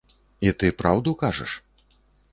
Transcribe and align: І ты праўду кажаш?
І 0.47 0.53
ты 0.63 0.71
праўду 0.79 1.15
кажаш? 1.23 1.51